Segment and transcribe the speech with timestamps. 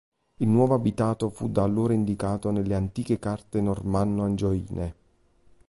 [0.39, 4.95] Il nuovo abitato fu da allora indicato nelle antiche carte normanno-angioine.